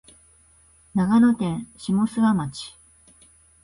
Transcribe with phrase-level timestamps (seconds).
[0.95, 2.75] 長野県下諏訪町